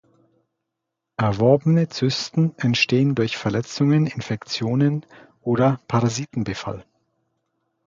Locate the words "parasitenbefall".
5.87-6.83